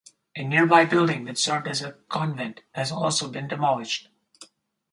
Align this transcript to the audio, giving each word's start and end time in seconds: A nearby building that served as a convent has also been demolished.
A 0.35 0.43
nearby 0.43 0.85
building 0.85 1.25
that 1.25 1.37
served 1.37 1.67
as 1.67 1.83
a 1.83 1.91
convent 2.09 2.61
has 2.73 2.91
also 2.91 3.29
been 3.29 3.47
demolished. 3.47 4.07